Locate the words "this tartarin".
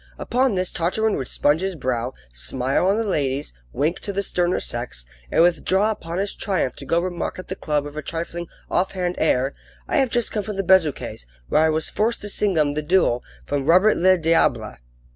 0.55-1.15